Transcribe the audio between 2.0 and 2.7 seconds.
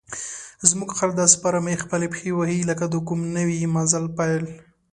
پښې وهي